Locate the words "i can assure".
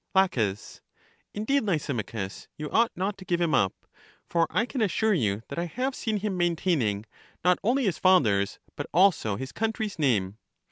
4.49-5.13